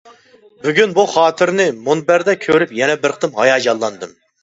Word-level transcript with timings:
بۈگۈن 0.63 0.95
بۇ 0.95 1.05
خاتىرىنى 1.17 1.69
مۇنبەردە 1.91 2.37
كۆرۈپ 2.49 2.77
يەنە 2.83 2.99
بىر 3.07 3.19
قېتىم 3.19 3.41
ھاياجانلاندىم. 3.43 4.23